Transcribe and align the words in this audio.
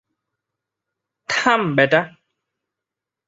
থাম, 1.29 1.61
বেটা! 1.75 2.01